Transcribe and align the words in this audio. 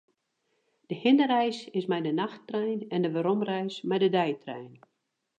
De 0.87 0.95
hinnereis 1.03 1.59
is 1.79 1.85
mei 1.91 2.01
de 2.07 2.11
nachttrein 2.21 2.79
en 2.95 3.01
de 3.03 3.11
weromreis 3.15 3.75
mei 3.89 3.99
de 4.03 4.09
deitrein. 4.15 4.73